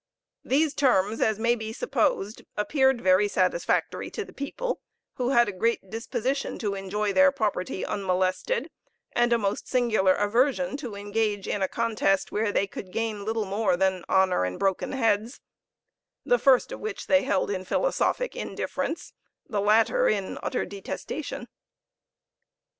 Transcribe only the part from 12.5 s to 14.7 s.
they could gain little more than honor and